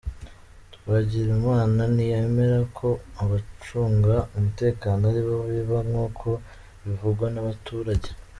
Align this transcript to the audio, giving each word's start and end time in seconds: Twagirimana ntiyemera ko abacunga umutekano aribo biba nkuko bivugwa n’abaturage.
Twagirimana 0.75 1.81
ntiyemera 1.93 2.59
ko 2.77 2.89
abacunga 3.21 4.13
umutekano 4.35 5.01
aribo 5.11 5.35
biba 5.51 5.77
nkuko 5.89 6.27
bivugwa 6.83 7.25
n’abaturage. 7.31 8.09